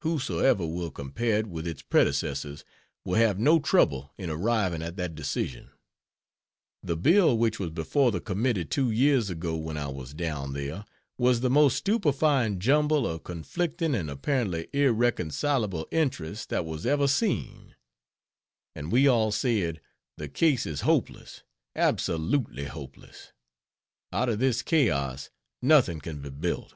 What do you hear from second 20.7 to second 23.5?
hopeless, absolutely hopeless